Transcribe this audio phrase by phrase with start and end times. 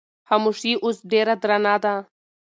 [0.27, 1.95] خاموشي اوس ډېره درنه ده.